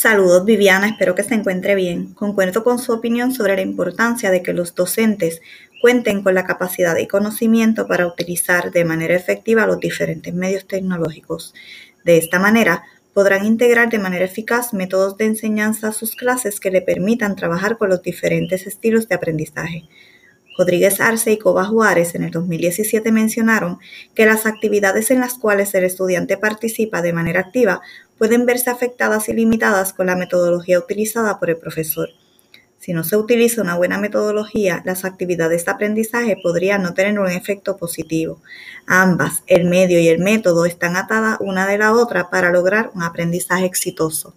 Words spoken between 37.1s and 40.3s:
un efecto positivo. Ambas, el medio y el